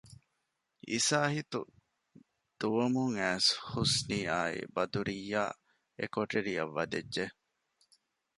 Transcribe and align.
އިސާހިތު 0.91 1.61
ދުވަމުން 2.59 3.15
އައިސް 3.19 3.51
ޙުސްނީއާއި 3.71 4.59
ބަދުރިއްޔާ 4.75 5.43
އެކޮޓަރިއަށް 5.99 6.73
ވަދެއްޖެ 6.75 7.25